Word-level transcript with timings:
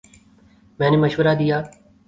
میں 0.79 0.89
نے 0.91 0.97
مشورہ 0.97 1.33
دیا 1.39 1.57